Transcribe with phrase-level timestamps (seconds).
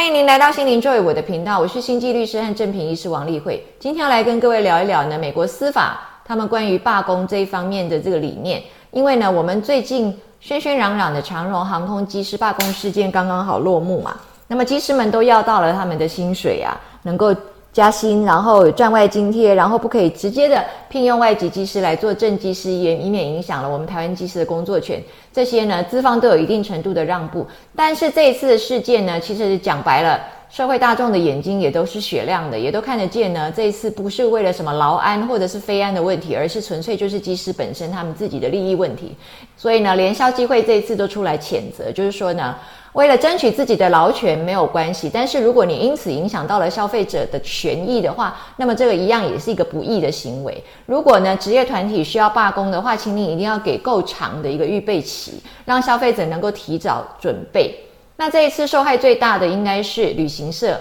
[0.00, 3.62] 欢迎您来到心灵作为我的频道，我是心机律师和正品医师王丽慧。
[3.78, 8.62] 今天要来跟各位聊一聊呢，美国司法他们关于罢工这一方面的这个理念。
[8.92, 10.10] 因为呢，我们最近
[10.42, 14.16] 喧喧嚷嚷的长荣航空机师罢工事件刚刚好落幕嘛，
[14.46, 17.36] 那么机师们都要到了他们的薪水啊，能够。
[17.72, 25.00] 加薪，然后赚外津贴，然后不可以直接的聘用外籍技师来做正技师，也以免影响了我们台湾技师的工作权。
[25.32, 27.46] 这些呢，资方都有一定程度的让步。
[27.76, 33.52] 但是这一次的事件呢，其实讲白了，社会大众的眼睛也都是雪亮的，也都看得见呢。
[33.54, 39.14] 这一次不是为了什么劳安或者是非安的问题，而是纯粹就是技师本身他们自己的利益问题。
[39.56, 42.56] 所以呢，连销机会这一次都出来谴责，就是说呢。
[42.92, 50.60] 为了争取自己的劳权没有关系，但是如果你因此影响到了消费者的权益的话，那么这个一样也是一个不义的行为。
[50.86, 57.72] 如果呢职业团体需要罢工的话，请你一定要给够长的一个预备期，让消费者能够提早准备。
[58.16, 60.76] 那这一次受害最大的应该是旅行社。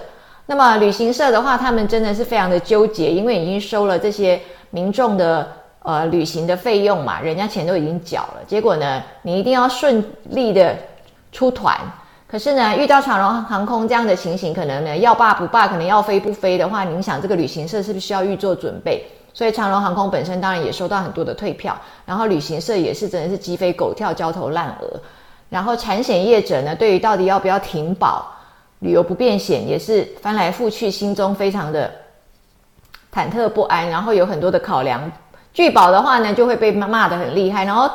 [0.47, 5.47] 那么旅行社的话，他们真的是非常的纠结，因为已经收了这些民众的
[5.83, 10.75] 呃旅行的费用嘛，人家钱都已经缴了，结果呢，你一定要顺利的。
[11.31, 11.77] 出团，
[12.31, 19.03] 可是呢，遇到长荣航空这样的情形，可能呢要罢不罢，可能要飞不飞的话，你想这个旅行社是不是需要预做准备？
[19.33, 24.99] 所以长荣航空本身当然也收到很多的退票，然后旅行社也是真的是鸡飞狗跳、焦头烂额，
[25.49, 28.31] 然后产险业者呢，对于到底要不要停保、
[28.77, 31.89] 旅游不便险，也是翻来覆去，心中非常的
[33.11, 35.11] 忐忑不安，然后有很多的考量。
[35.51, 37.89] 拒保的话呢，就会被骂骂的很厉害，然后。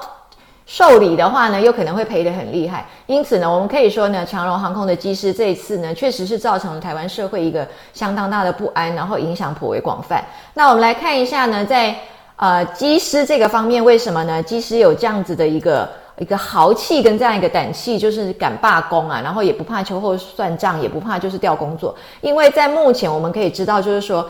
[0.67, 10.25] 受理的话呢，又可能会赔得很厉害，因此呢，我们可以说呢，长荣航空的机师这一次呢，确实是造成了台湾社会一个相当大的不安，然后影响颇为广泛。
[10.55, 11.95] 那我们来看一下呢，在
[12.37, 14.43] 呃机师这个方面，为什么呢？
[14.43, 21.95] 机师有这样子的一个一个豪气跟这样一个胆气，就是敢罢工啊，然后也不怕秋后算账，也不怕就是调工作。
[22.23, 24.27] 因为在目前我们可以知道，就是说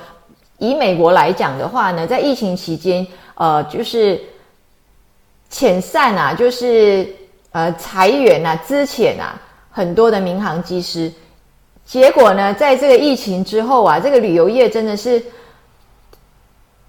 [0.59, 3.07] 以美国来讲的话呢，在疫情期间，
[3.37, 4.21] 呃，就是。
[5.55, 7.07] 遣散啊，就是
[7.53, 11.09] 呃裁员啊，资遣啊，很多的民航机师。
[11.85, 15.23] 结果呢，在这个疫情之后啊，这个旅游业真的是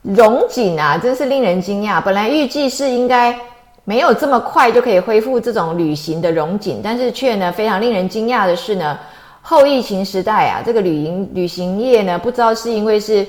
[0.01, 2.01] 融景啊，真是令人惊讶。
[2.01, 3.39] 本来预计是应该
[3.83, 8.97] 没有这么快就可以恢复这种旅行的融景，但是却呢，非常令人惊讶的是呢，
[9.43, 13.23] 后疫情时代啊，这个旅行旅行业呢，不知道是因为是。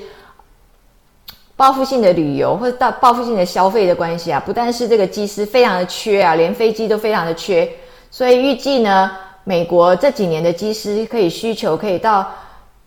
[1.57, 7.67] 报复性的旅游或者到报复性的消费的关系啊，不但是这个机师非常的缺啊，连飞机都非常的缺，
[8.11, 9.11] 所以预计呢，
[9.43, 12.31] 美国这几年的机师可以需求可以到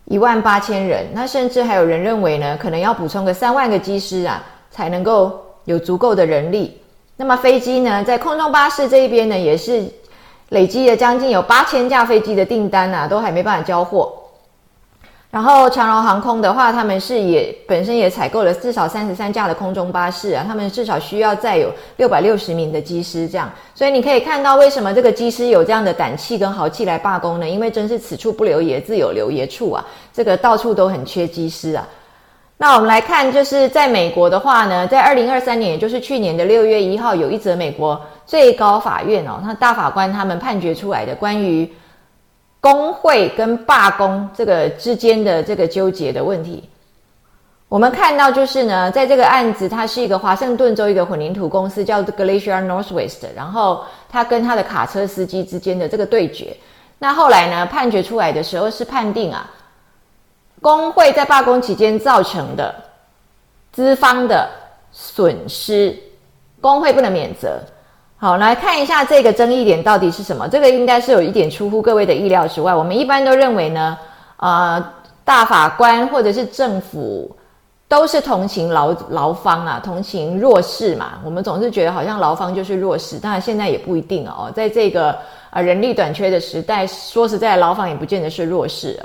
[0.04, 6.80] 一万八千人，那甚至还有人认为呢，可能要补充个三万个机师啊，才能够有足够的人力。
[7.16, 9.84] 那么飞机呢，在空中巴士这一边呢，也是
[10.50, 14.12] 累积了将近有八千架飞机的订单啊，都还没办法交货。
[15.30, 27.48] 然后长荣航空的话，他们是也本身也采购了至少三十三架的空中巴士啊，他们至少需要再有六百六十名的机师这样，所以你可以看到为什么这个机师有这样的胆气跟豪气来罢工呢？
[27.48, 31.86] 因为真是此处不留爷，自有留爷处啊，这个到处都很缺机师啊。
[32.56, 41.72] 那我们来看，就是在美国的话呢，在二零二三年，也就是去年的六月一号，有一则美国最高法院哦，那大法官他们判决出来的关于。
[42.60, 46.68] 工会跟罢工这个之间的这个纠结的问题，
[47.68, 56.54] 我们看到就是呢，在这个案子，它是一个华盛顿州一个混凝土公司叫 Glacier Northwest，然后他跟他的卡车司机之间的这个对决。
[56.98, 59.50] 那后来呢，判决出来的时候是判定啊，
[60.60, 62.74] 工会在罢工期间造成的
[63.72, 64.50] 资方的
[64.92, 65.96] 损失，
[66.60, 67.58] 工会不能免责。
[68.22, 70.46] 好，来看一下这个争议点到底是什么？
[70.46, 72.74] 这个应该是有一点出乎各位的意料之外。
[72.74, 73.96] 我们一般都认为呢，
[74.36, 74.92] 呃，
[75.24, 77.34] 大法官或者是政府
[77.88, 81.18] 都是同情劳劳方啊，同情弱势嘛。
[81.24, 84.52] 我们总是觉得好像劳方就是弱势，当然现在也不一定哦。
[84.54, 85.18] 在这个
[85.48, 89.02] 呃人力短缺的时代，说实在，劳方也不见得是弱势。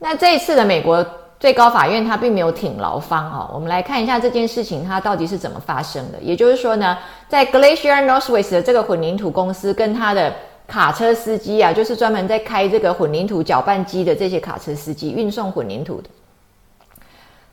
[0.00, 1.06] 那这一次的美国。
[1.40, 6.18] 最高法院他并没有挺劳方哦，我们来看一下这件事情它到底是怎么发生的。
[6.20, 6.98] 也就是说呢，
[7.28, 10.34] 在 Glacier Northwest 的这个混凝土公司跟他的
[10.66, 16.08] 卡车司机啊，就是专门在开这个混凝土搅拌机的这些卡车司机，运送混凝土的，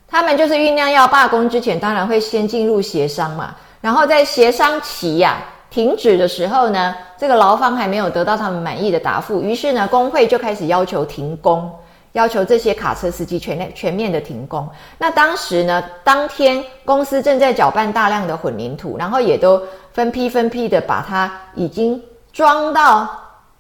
[0.08, 3.56] 他们就是酝酿要罢工之前，当然会先进入协商嘛。
[3.82, 5.38] 然后在协商期呀
[5.70, 11.72] 停止的时候呢，这个劳方还没有得到他们满意的答复，于是呢，工会就开始要求停工。
[12.16, 14.66] 要求这些卡车司机全面全面的停工。
[14.98, 22.02] 那当时呢，当天公司正在搅拌大量的混凝土，然后也都分批分批的把它已经
[22.32, 23.10] 装到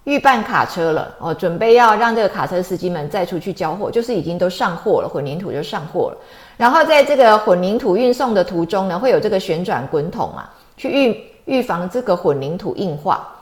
[0.05, 6.17] 预办卡车了哦，准备要让这个卡车司机们再出去交货，就是已经都上货了，混凝土就上货了。
[6.55, 13.34] 然后在这个混凝土运送的途中呢，会有这个旋转滚筒啊，去预预防这个混凝土硬化。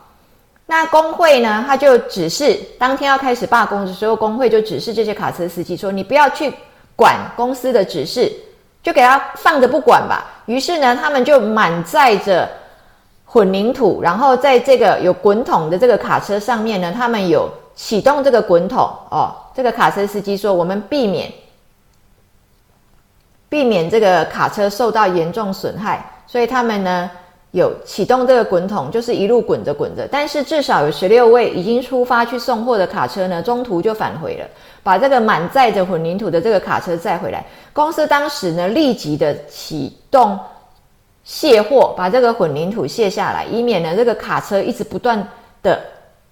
[0.73, 6.51] 那工会呢，他就指示当天要开始罢工的时候，工会就指示这些卡车司机说：“你不要去
[6.95, 8.33] 管公司的指示，
[8.81, 12.49] 就给他放着不管吧。”于是呢，他们就满载着
[13.23, 18.79] 混凝土，然后在这个有滚筒的这个卡车上面呢，他们有启动这个滚筒
[19.11, 19.31] 哦。
[19.53, 21.31] 这个卡车司机说：“我们避免。”
[23.47, 27.11] 避免这个卡车受到严重损害，所以他们呢
[27.53, 30.07] 有启动这个滚筒，就是一路滚着滚着。
[30.11, 34.45] 但是至少有十六位已经出发去送货的卡车呢，中途就返回了，
[34.81, 37.45] 把这个满载着混凝土的这个卡车载回来。
[37.71, 40.37] 公司当时呢立即的启动
[41.23, 45.27] 卸货，把这个混凝土卸下来，以免呢这个卡车一直不断
[45.61, 45.79] 的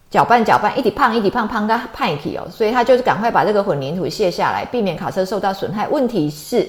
[0.10, 5.88] 搅拌搅拌，一滴胖一滴胖胖个派体哦，所以他就是赶快把这个混凝土卸下来，避免卡车受到损害。
[5.88, 6.68] 问题是。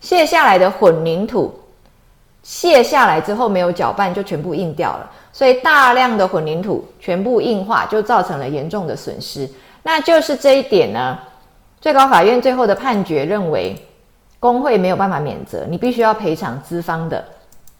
[0.00, 1.52] 卸下来的混凝土
[2.48, 9.46] 卸下来之后没有搅拌就全部硬掉了，所以大量的混凝土全部硬化，就造成了严重的损失。
[9.82, 11.18] 那就是这一点呢，
[11.78, 13.76] 最高法院最后的判决认为，
[14.40, 17.22] 工会没有办法免责，你必须要赔偿资方的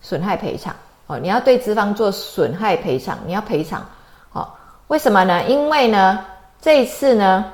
[0.02, 0.76] 损害赔偿
[1.06, 3.82] 哦，你要对资方做损害赔偿，你要赔偿
[4.34, 4.46] 哦。
[4.88, 5.42] 为什么呢？
[5.44, 6.22] 因为呢，
[6.60, 7.46] 这一次呢，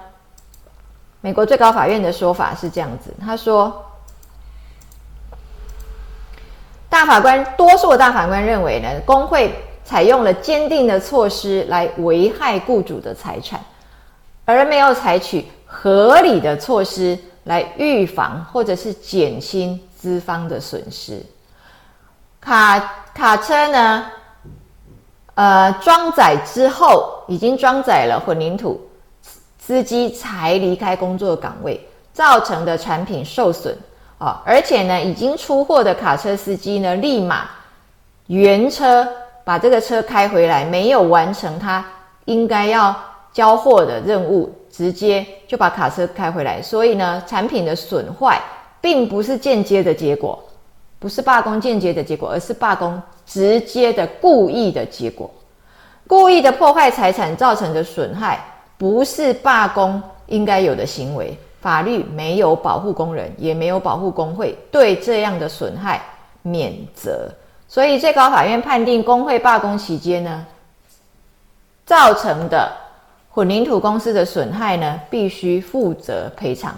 [1.21, 3.81] 美国最高法院的说法是这样子，他说。
[6.95, 9.53] 大法官多数的大法官认为呢，工会
[9.85, 13.61] 采用了坚定的措施来危害雇主的财产，
[14.45, 21.21] 而没有采取合理的措施来预防或者是减轻资方的损失。
[22.41, 22.79] 卡
[23.13, 24.07] 卡车呢，
[25.35, 28.81] 呃，装载之后已经装载了混凝土，
[29.59, 33.77] 司机才离开工作岗位，造成的产品受损。
[34.19, 37.49] 啊，而且呢，已经出货的卡车司机呢，立马
[38.29, 39.07] 原车
[39.45, 41.85] 把这个车开回来，没有完成他
[42.25, 42.95] 应该要
[43.33, 46.63] 交货的任务，直接就把卡车开回来。
[46.63, 48.41] 所以呢，产品的损坏
[48.81, 50.43] 并不是间接的结果，
[50.99, 55.31] 不是罢工间接的结果，而是罢工直接的故意的结果。
[56.07, 58.43] 故意的破坏财产造成的损害，
[58.79, 61.37] 不是罢工应该有的行为。
[61.65, 65.99] 法律没有保护工人，也没有保护工会，对这样的损害
[66.43, 67.27] 免责。
[67.67, 70.45] 所以最高法院判定工会罢工期间呢，
[71.87, 72.71] 造成的
[73.31, 76.75] 混凝土公司的损害呢，必须负责赔偿。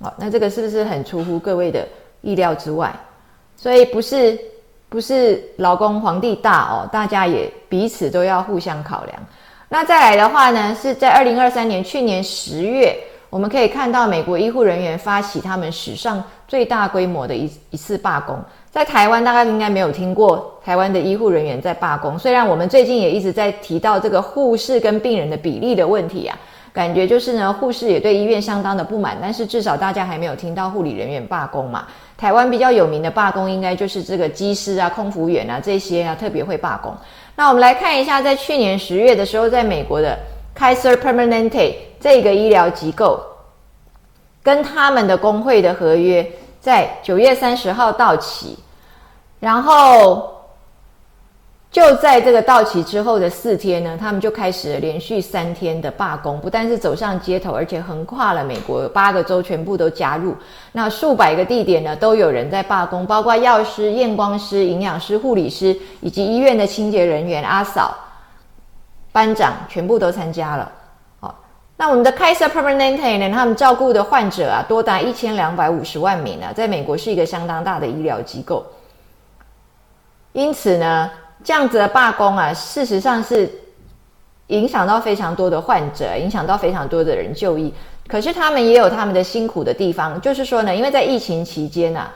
[0.00, 1.84] 好，那这个是不是很出乎各位的
[2.20, 2.94] 意料之外？
[3.56, 4.38] 所以不是
[4.88, 9.18] 不是劳工皇帝大哦，大家也彼此都要互相考量。
[9.68, 12.96] 那再来的话呢，是在二零二三年去年十月。
[13.32, 18.38] 我们可以看到，美国医护人员发起他们史上最大规模的一一次罢工。
[18.70, 22.18] 在台湾，大概应该没有听过台湾的医护人员在罢工。
[22.18, 26.38] 虽然我们最近也一直在提到这个护士跟病人的比例的问题啊，
[26.74, 29.16] 感觉就是呢，护士也对医院相当的不满。
[29.18, 31.86] 但是至少大家还没有听到护理人员罢工嘛。
[32.18, 36.94] 台湾比较有名的罢工，应该就是这个机师啊、空服员啊这些啊，特别会罢工。
[37.34, 40.18] 那我们来看一下，在去年十月的时候，在美国的。
[40.54, 43.18] Kaiser Permanente 这个医疗机构
[44.42, 46.28] 跟他们的工会的合约
[46.60, 48.58] 在九月三十号到期，
[49.38, 50.34] 然后
[51.70, 60.36] 就在这个到期之后的四天呢，他们就开始连续三天的罢工，不但是走上街头，而且横跨了美国八个州，全部都加入。
[60.72, 67.94] 那数百个地点呢，都有人在罢工，包括药师、验光师、营养师、护理师以及医院的清洁人员、阿嫂。
[69.14, 70.72] 班长全部都参加了，
[71.76, 73.30] 那我们的 Kaiser Permanente 呢？
[73.30, 78.64] 他们照顾的患者啊，多达一千两百五十万名啊，在美国是一个相当大的医疗机构。
[80.32, 81.10] 因此呢，
[81.42, 83.50] 这样子的罢工啊，事实上是
[84.46, 87.72] 影响到非常多的患者，影响到非常多的人就医。
[88.06, 92.12] 可是他们也有他们的辛苦的地方，就是说呢，因为在疫情期间啊，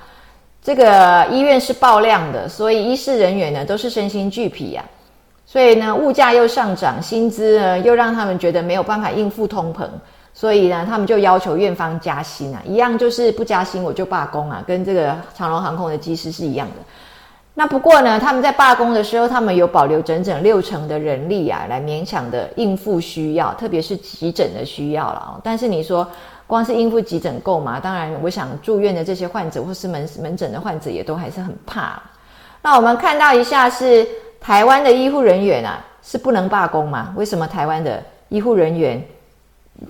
[0.62, 4.84] 这个医院是爆量的，所以医师人员呢都是身心俱疲呀。
[5.48, 9.86] 所以呢，物价又上涨，薪资呢又让他们觉得没有办法应付通膨，
[10.34, 16.74] 所以呢，他们就要求院方加薪啊，一样就是不加薪我就罢工啊，跟这个长龙航空的机师是一样的。
[17.54, 25.40] 那不过呢，他们在罢工的时候，他们有保留整整六成的人力啊，来勉强的应付需要，特别是急诊的需要了啊。
[25.44, 26.06] 但是你说
[26.48, 27.78] 光是应付急诊够吗？
[27.78, 32.02] 当然，我想住院的这些患者或是门门诊的患者也都还是很怕。
[32.60, 34.04] 那我们看到一下是。
[34.46, 37.12] 台湾的医护人员啊，是不能罢工吗？
[37.16, 39.04] 为什么台湾的医护人员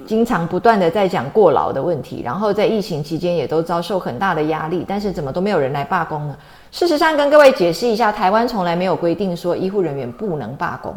[0.07, 6.35] 经常不断的在讲过劳的问题，然后在疫情期间也都遭受很大的压力，但是怎么都没有人来罢工呢？
[6.71, 10.97] 事实上，跟各位解释一下，台湾从来没有规定说医护人员不能罢工。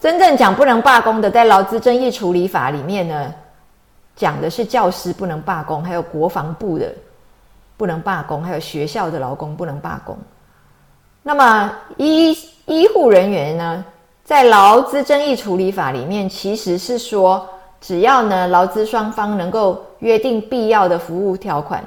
[0.00, 3.30] 真正讲不能罢工的，在劳资争议处理法里面呢，
[4.16, 6.90] 讲的是教师不能罢工，还有国防部的
[7.76, 10.16] 不能罢工，还有学校的劳工不能罢工。
[11.24, 13.84] 那么医医护人员呢，
[14.22, 17.44] 在劳资争议处理法里面，其实是说，
[17.80, 21.82] 只要呢劳资双方能够约定必要的服务条款，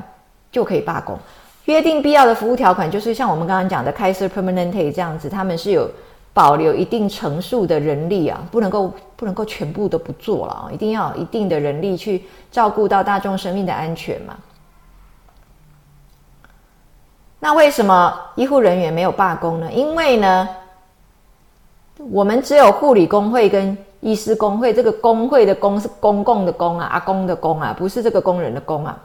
[0.51, 1.17] 就可以罢工。
[1.65, 5.89] 约定必要的服务条款，就是像我们刚刚讲的开设 permanente 这样子，他们是有。
[6.33, 14.37] 保留一定成数的人力啊，不能够不能够全部都不做了啊，一定要有一定的人力去照顾到大众生命的安全嘛。
[17.39, 19.71] 那为什么医护人员没有罢工呢？
[19.71, 20.49] 因为呢，
[22.11, 28.97] 我们只有护理工会跟医师工会，这个工会的工是公共的工啊，阿公的工啊，不是这个工人的工啊。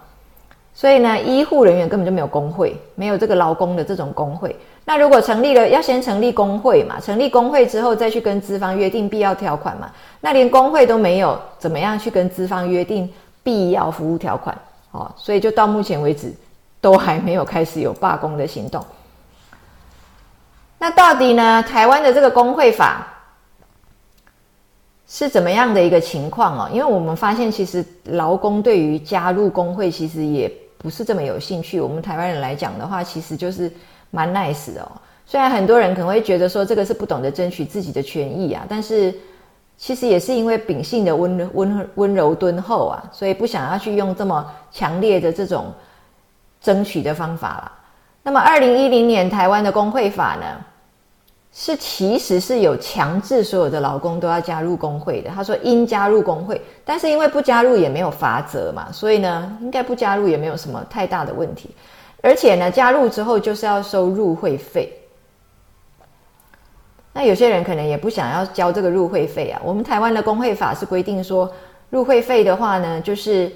[0.74, 4.56] 所以呢，医护人员根本就没有工会，没有这个劳工的这种工会。
[4.86, 6.98] 那如果成立了，要先成立工会嘛？
[6.98, 9.90] 成立工会之后，再去跟资方约定必要条款嘛？
[10.20, 13.08] 那连工会都没有，怎么样去跟资方约定
[13.42, 14.56] 必要服务条款？
[14.92, 16.32] 哦，所以就到目前为止，
[16.82, 18.84] 都还没有开始有罢工的行动。
[20.78, 21.62] 那到底呢？
[21.62, 23.06] 台湾的这个工会法
[25.08, 26.68] 是怎么样的一个情况哦？
[26.70, 31.80] 因为我们发现，其实劳工对于加入工会，其实也不是这么有兴趣。
[31.80, 33.72] 我们台湾人来讲的话，其实就是。
[34.14, 34.92] 蛮 nice 的哦，
[35.24, 39.10] 虽然很多人可能会觉得说这个是不懂得争取自己的权益啊，但是
[39.78, 45.72] 其实也是因为秉性的温温温柔敦厚啊，所以不想要去用这么强烈的这种
[46.62, 47.73] 争取的方法啦。
[48.23, 50.47] 那么二零一零年台湾的工会法呢，
[51.52, 55.31] 是其实是有强制所有的劳工都要加入工会的。
[55.31, 61.75] 他说应加入工会，但是因为不加入也没有法则嘛，所以呢，应该不加入也没有什么太大的问题。
[62.23, 64.90] 而且呢，加入之后就是要收入会费。
[67.12, 69.61] 那有些人可能也不想要交这个入会费啊。
[69.64, 71.52] 我们台湾的工会法是规定说，
[71.90, 73.52] 入会费的话呢，就是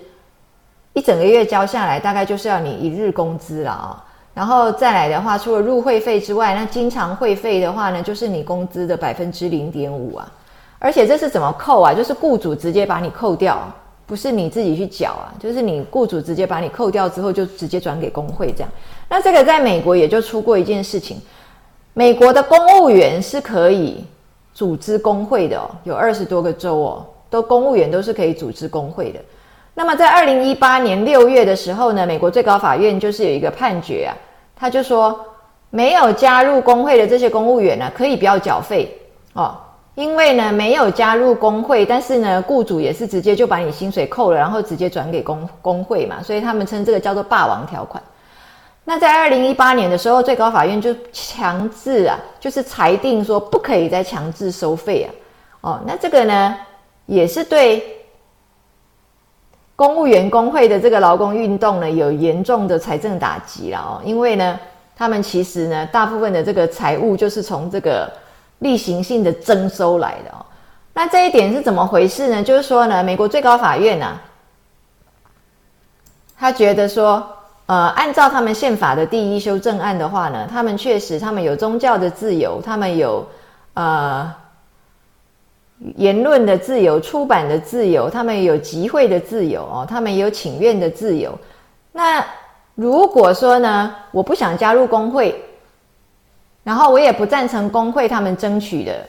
[0.97, 4.03] 一整个月交下来，大概就是要你一日工资了啊。
[4.33, 10.33] 然后再来的话，除了入会费之外，那经常会费的话呢，就是你工资的百分之零点五啊。
[10.79, 11.93] 而且这是怎么扣啊？
[11.93, 13.71] 就是雇主直接把你扣掉。
[14.07, 18.71] 不是你自己去缴啊，就是你雇主直接把你扣掉之后，就直接转给工会这样。
[19.07, 21.21] 那这个在美国也就出过一件事情，
[21.93, 24.03] 美国的公务员是可以
[24.55, 29.21] 组织工会的哦，有二十多个州哦，都公务员都是可以组织工会的。
[29.79, 34.17] 那么在二零一八年六月的时候呢，美国最高法院就是有一个判决啊，
[34.57, 35.21] 他就说
[35.69, 38.91] 没有加入工会的这些公务员呢，可以不要缴费
[39.35, 39.55] 哦。
[39.97, 48.03] 因为呢，没有加入工会，但是呢，雇主也是直接就把你薪水扣了，然后直接转给工工会嘛，所以他们称这个叫做霸王条款。
[48.85, 55.09] 那在二零一八年的时候，最高法院就强制啊，就是裁定说不可以再强制收费啊。
[55.63, 56.57] 哦，那这个呢，
[57.07, 57.83] 也是对
[59.77, 64.59] 公务员工会的这个劳工运动呢，有严重的财政打击了哦，因为呢，
[64.97, 68.11] 他们其实呢，大部分的这个财务就是从这个。
[68.61, 70.41] 例行性的征收来的哦，
[70.95, 72.43] 那这一点是怎么回事呢？
[72.43, 74.19] 就是说呢，美国最高法院呢，
[76.39, 77.23] 他觉得说，
[77.67, 83.27] 呃，按照他们宪法的第一修正案的话呢，他们确实他们有宗教的自由，他们有
[83.75, 84.33] 呃
[85.97, 91.39] 言论的自由、出版的自由，他们有集会的自由哦，他们也有请愿的自由。
[91.93, 92.25] 那
[92.75, 95.35] 如果说呢，我不想加入工会。
[96.65, 99.07] 然后我也不赞成工会他们争取的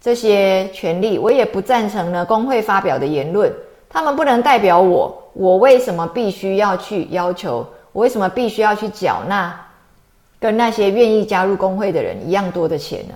[0.00, 3.52] 这些权利，我也不赞成呢工会发表的言论，
[3.88, 5.16] 他们不能代表我。
[5.32, 7.64] 我为什么必须要去要求？
[7.92, 9.64] 我为什么必须要去缴纳
[10.40, 13.14] 跟那些愿意加入工会的人一样多的钱呢？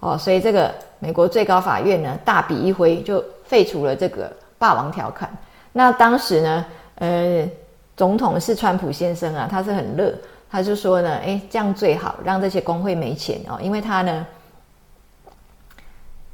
[0.00, 5.30] 哦，所以这个美国最高法院呢大笔一挥就废除了这个霸王条款。
[5.72, 7.48] 那当时呢，呃，
[7.96, 10.14] 总统是川普先生啊，他是很乐。
[10.48, 14.24] 他就说呢，哎，这样最好，让这些工会没钱哦，因为他呢，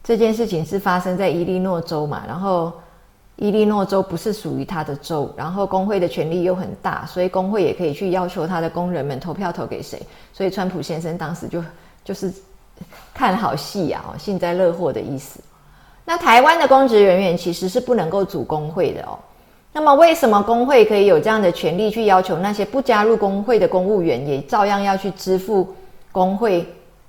[0.05, 2.71] 这件事情是发生在伊利诺州嘛，然后
[3.37, 10.01] 伊利诺州不是属于他的州，然后工会的权力又很大，所以工会也可以去要求他的工人们投票投给谁，
[10.33, 11.65] 所以川普先生当时就
[12.05, 12.33] 就是
[13.15, 15.41] 看好戏呀，哦，幸灾乐祸的意思。
[16.05, 19.19] 那台湾的公职人员其实是不能够组工会的哦。
[19.73, 25.75] 那么，为什么工会可以有这样的权利去要求那些不加入工会的公务员也照样要去支付
[26.11, 26.67] 工会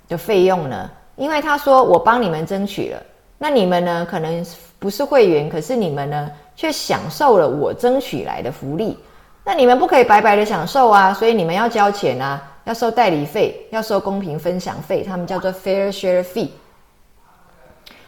[0.08, 0.90] 的费用呢？
[1.16, 3.04] 因为他说我帮你们争取了，
[3.38, 4.46] 那你们呢，可能
[4.80, 8.98] 不是会员，可是你们呢，却享受了我争取来的福利。
[9.44, 16.50] 那你们不可以白白的享受啊，所以你们要交钱啊，要收代理费，要收公平分享费，他们叫做 fair share fee，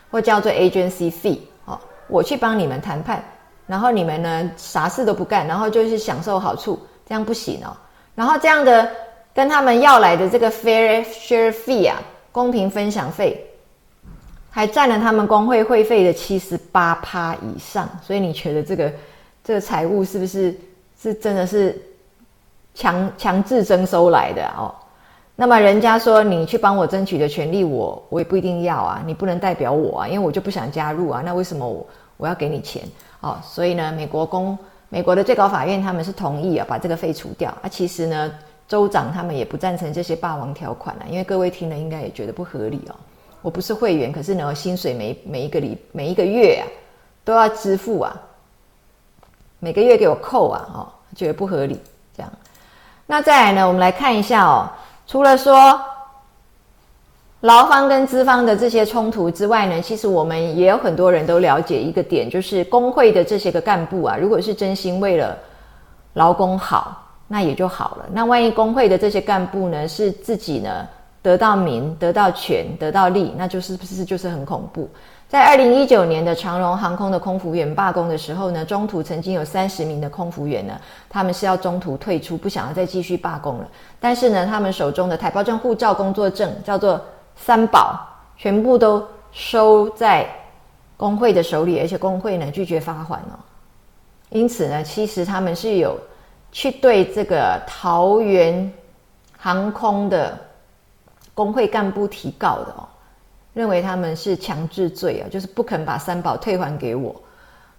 [0.09, 1.39] 或叫做 agency fee。
[1.65, 3.23] 哦，我去帮你们谈判，
[3.67, 7.75] 然后你们呢啥事都不干，然后就是享受好处，这样不行哦。
[8.13, 8.89] 然后这样的
[9.33, 13.45] 跟他们要来的这个 fair share fee 啊，公平分享费，
[14.49, 17.89] 还占了他们工会会费的七十八趴以上。
[18.01, 18.93] 所以你觉得这个
[19.43, 20.55] 这个财务是不是？
[20.97, 21.79] 是真的是
[22.75, 24.69] 强强制征收来的哦，
[25.35, 32.83] 那么人家说你去帮我争取的权利，我我也不一定要啊，你不能代表我啊，因为我就不想加入啊，那为什么我我要给你钱
[33.21, 33.37] 哦？
[33.41, 34.57] 所以呢，美国公
[34.89, 37.69] 美国的最高法院他们是同意啊，把这个废除掉啊。
[37.69, 38.31] 其实呢，
[38.67, 42.95] 州长他们也不赞成这些霸王条款啊，因为各位听了应该也觉得不合理哦。
[43.41, 46.67] 我不是会员，可是呢，薪水每每一个礼每一个月啊
[47.23, 48.21] 都要支付啊，
[49.59, 50.87] 每个月给我扣啊，哦。
[51.15, 51.79] 觉得不合理，
[53.07, 53.67] 那再来呢？
[53.67, 54.69] 我们来看一下哦。
[55.07, 55.79] 除了说
[57.41, 65.37] 劳方跟资方的这些冲突之外呢，其实我们也有很多人都了解一个点，就是工会的这些个干部啊，如果是真心为了
[66.13, 68.05] 劳工好，那也就好了。
[68.11, 70.87] 那万一工会的这些干部呢，是自己呢
[71.21, 74.89] 得到名、得到权、得到利，那就是不是就是很恐怖？
[75.35, 83.67] 在二零一九年的长荣航空的空服员罢工的时候呢，中途曾经有三十名的空服员呢，他们是要中途退出，不想要再继续罢工了。
[83.99, 87.01] 但是呢，他们手中的台胞证、护照、工作证叫做
[87.35, 87.99] 三宝，
[88.37, 90.25] 全部都收在
[90.95, 93.35] 工会的手里，而且工会呢拒绝发还哦。
[94.29, 95.99] 因此呢，其实他们是有
[96.53, 98.71] 去对这个桃园
[99.37, 100.39] 航空的
[101.33, 102.87] 工会干部提告的哦。
[103.55, 107.15] 认为他们是强制罪啊，就是不肯把三宝退还给我。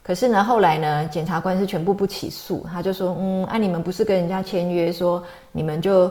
[0.03, 5.23] 可是呢，后来呢，检察官是全部不起诉，他就说，嗯，啊，你们不是跟人家签约说，
[5.53, 6.11] 你们就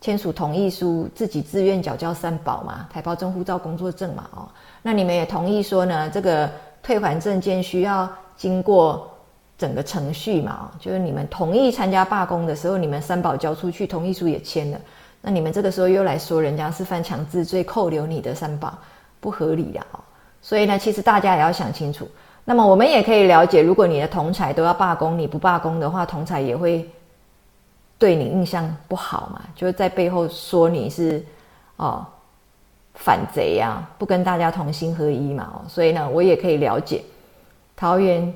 [0.00, 4.48] 签署同意书，自己自愿缴交三宝嘛，台胞证、护照、工作证嘛，哦，
[4.82, 6.50] 那你们也同意说呢，这个
[6.82, 9.08] 退还证件需要经过
[9.56, 14.80] 整个程序嘛，就是你们同意参加罢工的时候，你们三宝交出去，同意书也签了，
[15.22, 18.76] 那你们这个时候又来说人家是犯强制罪，扣留你的三宝。
[19.26, 19.98] 不合理的哦，
[20.40, 22.08] 所以呢，其实大家也要想清楚。
[22.44, 26.88] 那么我们也可以了解，如果你的同才都要罢工，你不罢工的话，同才也会
[27.98, 31.24] 对你印象不好嘛，就是在背后说你是
[31.74, 32.06] 哦
[32.94, 35.54] 反贼呀，不跟大家同心合一嘛。
[35.54, 37.02] 哦，所以呢，我也可以了解
[37.74, 38.32] 桃园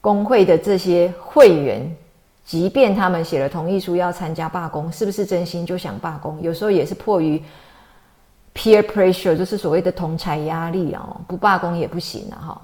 [0.00, 1.96] 工会的这些会员，
[2.44, 6.40] 即便他们写了同意书要参加罢工，是不是真心就想罢工？
[6.40, 7.42] 有时候也是迫于。
[8.56, 12.58] Peer pressure 就是所谓的同财压力哦，不罢工也不行了哈。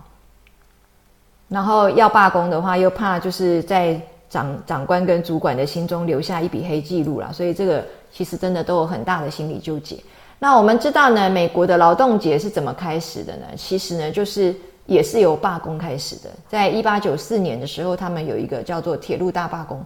[1.49, 4.01] 然后要罢工的话，又怕就是在
[4.31, 9.99] 长长官跟主管的心中留下一笔黑记录了，所以这个其实真的都有很大的心理纠结。
[10.39, 13.47] 那我们知道呢，美国的劳动节是怎么开始的呢？
[13.55, 16.31] 其实呢，就是也是由罢工开始的。
[16.49, 19.85] 在一八九四年的时候，他们有一个叫做铁路大罢工。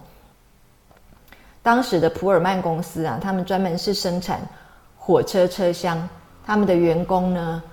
[1.61, 4.39] 当时的普尔曼公司啊，他们专门是生产。
[5.07, 6.05] 火车车厢，
[6.45, 7.63] 他们的员工呢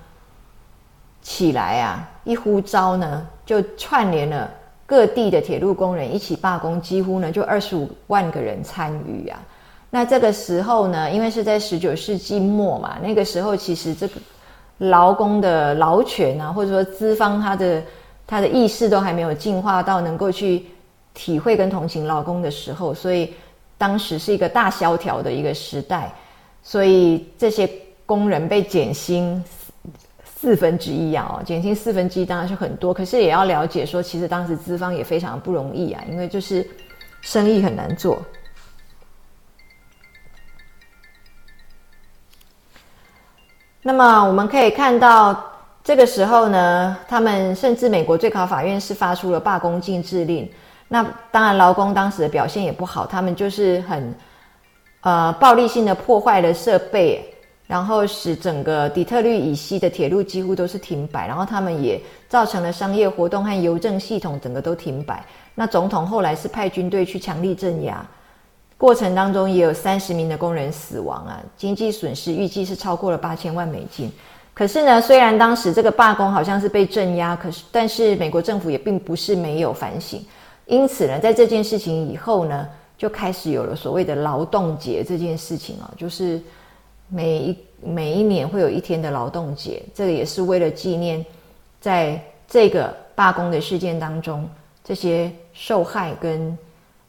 [1.21, 4.49] 起来啊，一呼召呢，就串联了
[4.85, 9.37] 各地的铁路工人一起罢工，几乎呢就二十五万个人参与啊。
[9.89, 14.13] 那这个时候呢，因为是在十九世纪末嘛，那个时候其实这个
[14.77, 17.83] 劳工的劳权啊，或者说资方他的
[18.25, 20.65] 他的意识都还没有进化到能够去
[21.13, 23.33] 体会跟同情劳工的时候，所以
[23.77, 26.13] 当时是一个大萧条的一个时代。
[26.67, 27.69] 所以这些
[28.07, 29.41] 工人被减薪
[30.25, 36.67] 四分之一啊，哦，减薪四分之一当然是很多，可是也要了解说，其实当时资方也非常不容易啊，因为就是
[37.21, 38.19] 生意很难做。
[43.83, 45.39] 那么我们可以看到，
[45.83, 50.51] 这个时候呢，他们甚至美国最高法院是发出了罢工禁制令。
[50.87, 54.11] 那当然，劳工当时的表现也不好，他们就是很。
[55.05, 57.23] 呃，暴力性的破坏了设备，
[57.67, 65.23] 然后使整个底特律以西的铁路几乎都是停摆，然后他们也造成了商业活动和邮政系统整个都停摆。
[65.53, 68.03] 那总统后来是派军队去强力镇压，
[68.79, 74.11] 过程当中也有三十名的工人死亡啊，经济损失预计是超过了八千万美金。
[74.55, 80.19] 可是呢，虽然当时这个罢工好像是被镇压，可是但是美国政府也并不是没有反省，
[80.65, 82.67] 因此呢，在这件事情以后呢。
[82.97, 86.41] 就开始有了所谓的劳动节这件事情啊，就是
[87.09, 91.25] 每一每一年会有一天的劳动节，这个也是为了纪念
[91.79, 94.47] 在这个罢工的事件当中
[94.83, 96.57] 这些受害跟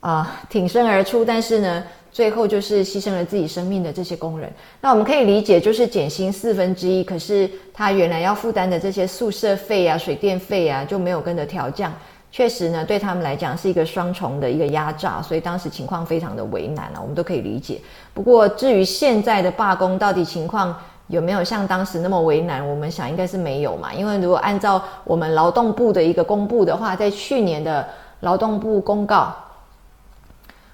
[0.00, 1.84] 啊挺身而出，但是呢。
[2.12, 11.92] 最后就是牺牲了自己生命的这些工人，那我们可以理解，就是减薪四分之一，可是他原来要负担的这些宿舍费啊、水电费啊就没有跟着调降，
[12.30, 17.80] 确实呢对他们来讲是一个双重的一个压榨，所以当时情况非常的为难啊，我们都可以理解。
[18.12, 20.76] 不过至于现在的罢工到底情况
[21.08, 27.86] 有没有像当时那么为难，我们想应该是没有嘛，因为如果按照我们劳动部的一个公布的话，在去年的
[28.20, 29.34] 劳动部公告，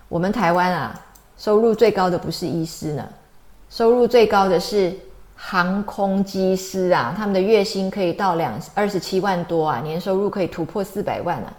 [0.08, 0.98] 我们台湾啊。
[1.38, 3.04] 收入最高的不是医师呢，
[3.68, 4.94] 收入最高的是
[5.44, 11.52] 航空机师啊，他们的月薪可以到两二十七万多啊，年收入可以突破四百万啊。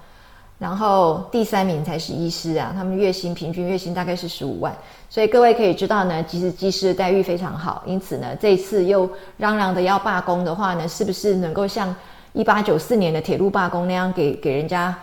[0.57, 4.73] 然后第三名才是医师啊，他们月薪平均月薪大概是十五万。
[5.09, 7.83] 所以各位可以知道呢，其实技师的待遇非常好。
[7.85, 11.93] 因此呢，这次又嚷嚷的要罢工的话呢，是不是能够像
[12.31, 14.97] 一八九四年的铁路罢工那样，给给人家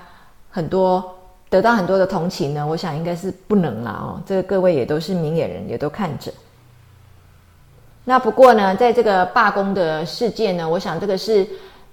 [0.51, 1.05] 很多？
[1.51, 4.23] 得到很多的同情呢，我想应该是不能了哦。
[4.25, 6.33] 这个各位也都是明眼人，也都看着。
[8.05, 11.47] 那不过呢，在这个罢工的事件呢，我想这个是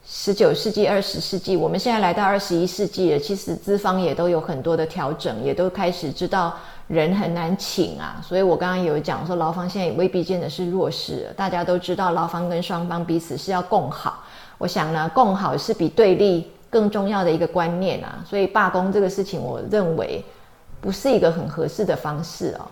[0.06, 6.56] 十九世纪、二十世纪，我们现在来到二十一世纪了，其实资方也都有很多的调整，也都开始知道
[6.88, 8.22] 人很难请啊。
[8.26, 14.24] 所以我刚刚有讲说，劳方现在也未必见得是弱势，大家都知道劳方跟双方彼此是要共好。
[14.58, 16.52] 我想呢，共好是比对立。
[16.70, 20.22] 更重要的一个观念啊，所以罢工这个事情，我认为
[20.82, 22.68] 不是一个很合适的方式哦。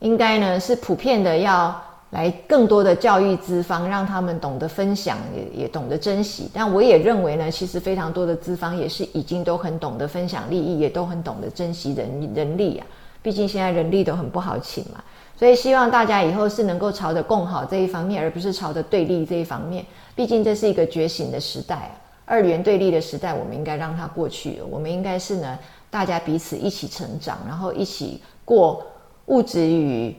[0.00, 1.80] 应该呢是普遍的要
[2.14, 6.48] 来更多的教育资方，让他们懂得分享，也也懂得珍惜。
[6.54, 12.86] 但我也认为呢，其实非常多的资方也是已经都很懂得分享利益，也都很懂得珍惜人人力啊。
[13.20, 15.02] 毕竟现在人力都很不好请嘛，
[15.36, 19.84] 所以希望大家以后是能够朝着共好这一方面，而不是朝着对立这一方面。
[20.14, 21.90] 毕竟这是一个觉醒的时代啊。
[22.26, 24.60] 二元对立的时代，我们应该让它过去。
[24.70, 25.58] 我们应该是呢，
[25.90, 28.86] 大家彼此一起成长，然后一起过
[29.26, 30.14] 物质与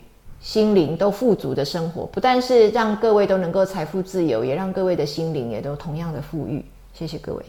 [0.46, 6.64] 心灵都富足的生活不但是让各位都能够财富自由也让各位的心灵也都同样的富裕。
[6.94, 7.44] 谢谢各位。